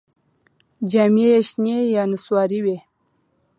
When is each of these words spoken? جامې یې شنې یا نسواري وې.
جامې 0.91 1.25
یې 1.31 1.37
شنې 1.47 1.77
یا 1.95 2.03
نسواري 2.11 2.59
وې. 2.65 2.77